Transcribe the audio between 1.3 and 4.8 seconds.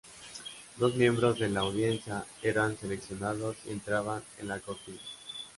de la audiencia eran seleccionados y entraban en la